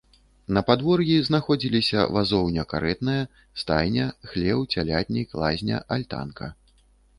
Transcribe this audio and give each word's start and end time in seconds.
На 0.57 0.61
падвор'і 0.69 1.17
знаходзіліся 1.27 2.05
вазоўня-карэтная, 2.15 3.19
стайня, 3.65 4.09
хлеў, 4.33 4.67
цялятнік, 4.77 5.39
лазня, 5.45 5.77
альтанка. 5.99 6.53